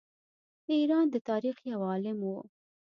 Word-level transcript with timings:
د 0.65 0.67
ایران 0.79 1.05
د 1.11 1.15
تاریخ 1.29 1.57
یو 1.71 1.79
عالم 1.89 2.17
وو. 2.27 2.39